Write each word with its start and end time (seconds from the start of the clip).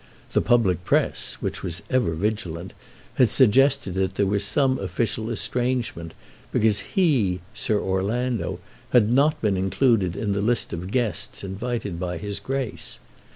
The 0.31 0.41
public 0.41 0.83
press, 0.83 1.35
which 1.41 1.61
was 1.61 1.83
ever 1.91 2.15
vigilant, 2.15 2.73
had 3.21 3.29
suggested 3.29 3.93
that 3.93 4.15
there 4.15 4.25
was 4.25 4.43
some 4.43 4.79
official 4.79 5.29
estrangement, 5.29 6.15
because 6.51 6.79
he, 6.97 7.39
Sir 7.53 7.79
Orlando, 7.79 8.57
had 8.93 9.11
not 9.11 9.39
been 9.43 9.57
included 9.57 10.15
in 10.15 10.31
the 10.31 10.41
list 10.41 10.73
of 10.73 10.89
guests 10.89 11.43
invited 11.43 11.99
by 11.99 12.17
his 12.17 12.39
Grace. 12.39 12.97